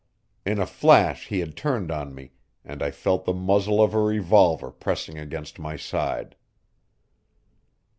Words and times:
In 0.47 0.57
a 0.57 0.65
flash 0.65 1.27
he 1.27 1.41
had 1.41 1.55
turned 1.55 1.91
on 1.91 2.15
me, 2.15 2.31
and 2.65 2.81
I 2.81 2.89
felt 2.89 3.25
the 3.25 3.35
muzzle 3.35 3.79
of 3.83 3.93
a 3.93 4.01
revolver 4.01 4.71
pressing 4.71 5.19
against 5.19 5.59
my 5.59 5.75
side. 5.75 6.35